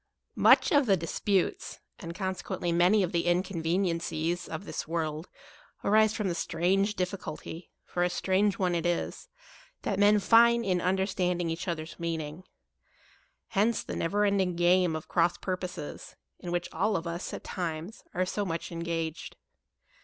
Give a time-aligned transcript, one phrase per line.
[0.35, 5.29] MUCH of the disputes, and consequent ly many of the inconveniencies, of this world,
[5.83, 9.27] arise from the strange difficulty (for a strange one it is)
[9.83, 12.43] that men find in understanding each other's meaning.
[13.49, 18.03] Hence the never ending game of cross purposes, in which all of us, at times,
[18.15, 19.35] are so much engaged.